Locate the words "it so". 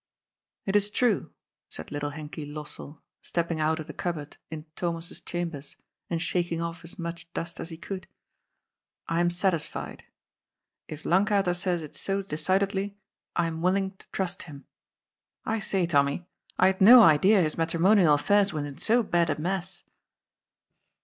11.83-12.23